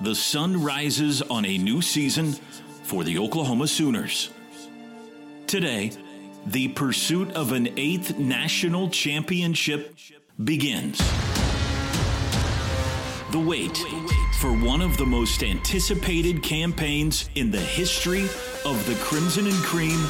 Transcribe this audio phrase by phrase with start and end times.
[0.00, 2.32] the sun rises on a new season
[2.82, 4.30] for the Oklahoma Sooners.
[5.46, 5.92] Today,
[6.46, 9.96] the pursuit of an eighth national championship
[10.42, 10.98] begins.
[13.30, 13.76] The wait
[14.40, 18.22] for one of the most anticipated campaigns in the history
[18.64, 20.00] of the Crimson and Cream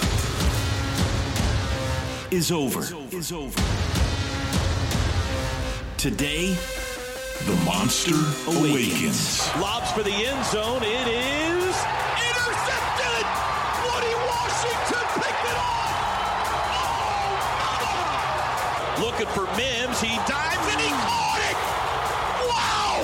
[2.31, 2.81] is over.
[3.11, 3.61] Is over.
[5.99, 6.57] Today,
[7.47, 8.15] the monster
[8.47, 9.49] awakens.
[9.57, 10.83] Lobs for the end zone.
[10.83, 11.75] It is
[12.29, 13.25] intercepted.
[13.85, 15.93] Woody Washington picked it off.
[17.83, 20.01] Oh, Looking for Mims.
[20.01, 21.57] He dives and he caught it.
[22.47, 22.99] Wow.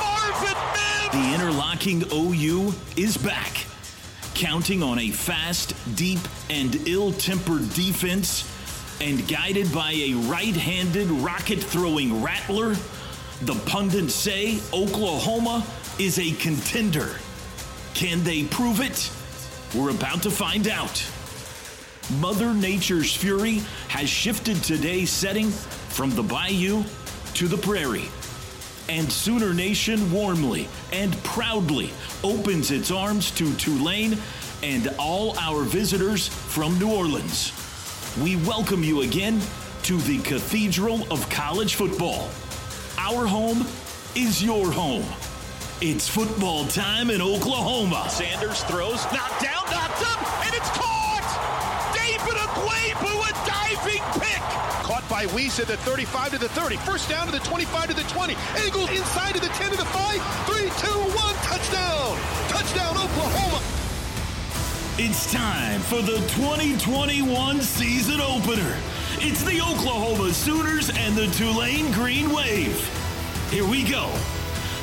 [0.00, 1.12] Marvin Mims.
[1.12, 3.66] The interlocking OU is back,
[4.34, 6.20] counting on a fast, deep,
[6.50, 8.44] and ill tempered defense,
[9.00, 12.74] and guided by a right handed rocket throwing rattler.
[13.42, 15.66] The pundits say Oklahoma
[15.98, 17.16] is a contender.
[17.92, 19.10] Can they prove it?
[19.74, 21.04] We're about to find out.
[22.18, 26.82] Mother Nature's fury has shifted today's setting from the bayou
[27.34, 28.08] to the prairie.
[28.88, 31.90] And Sooner Nation warmly and proudly
[32.24, 34.16] opens its arms to Tulane
[34.62, 37.52] and all our visitors from New Orleans.
[38.22, 39.42] We welcome you again
[39.82, 42.30] to the Cathedral of College Football.
[43.06, 43.64] Our home
[44.16, 45.06] is your home.
[45.80, 48.08] It's football time in Oklahoma.
[48.10, 51.22] Sanders throws, knocked down, knocked up, and it's caught.
[51.94, 54.42] David Agwebu, a diving pick.
[54.82, 56.78] Caught by Weiss at the 35 to the 30.
[56.78, 58.34] First down to the 25 to the 20.
[58.66, 60.46] Eagles inside to the 10 to the 5.
[60.50, 62.18] 3, 2, 1, touchdown.
[62.48, 63.62] Touchdown, Oklahoma.
[64.98, 68.76] It's time for the 2021 season opener.
[69.18, 72.78] It's the Oklahoma Sooners and the Tulane Green Wave.
[73.50, 74.12] Here we go.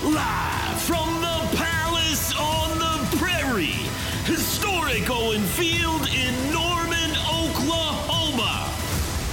[0.04, 3.78] Live from the Palace on the Prairie,
[4.26, 8.70] historic Owen Field in Norman, Oklahoma.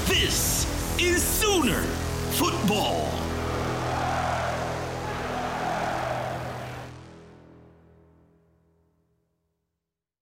[0.04, 0.66] This
[1.00, 1.80] is Sooner
[2.32, 3.10] Football.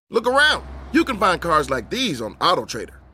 [0.09, 0.65] Look around.
[0.93, 2.95] You can find cars like these on AutoTrader.